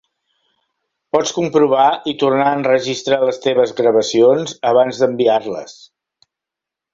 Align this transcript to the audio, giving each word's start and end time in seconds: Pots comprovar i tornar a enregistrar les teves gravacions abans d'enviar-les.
Pots 1.15 1.33
comprovar 1.35 1.83
i 2.11 2.13
tornar 2.23 2.47
a 2.51 2.55
enregistrar 2.61 3.19
les 3.25 3.39
teves 3.45 3.75
gravacions 3.81 4.57
abans 4.71 5.03
d'enviar-les. 5.05 5.77